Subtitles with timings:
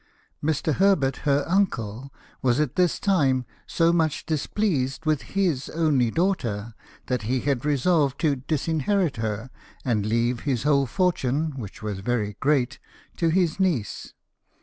[0.43, 0.73] Mr.
[0.73, 2.11] Herbert, her uncle,
[2.41, 6.73] was at this time so much dis pleased with his only daughter,
[7.05, 9.51] that he had resolved to disinherit her,
[9.85, 12.79] and leave his whole fortune, which was very great,
[13.17, 14.15] to his niece.